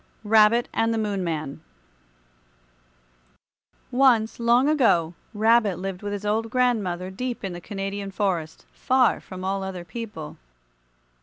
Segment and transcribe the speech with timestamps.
[0.23, 1.61] RABBIT AND THE MOON MAN
[3.91, 9.19] Once, long ago, Rabbit lived with his old grandmother deep in the Canadian forest, far
[9.19, 10.37] from all other people.